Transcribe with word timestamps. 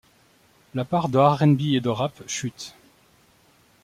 La 0.73 0.83
part 0.83 1.09
de 1.09 1.19
RnB 1.19 1.61
et 1.75 1.79
de 1.79 1.89
rap 1.89 2.23
chute. 2.27 2.73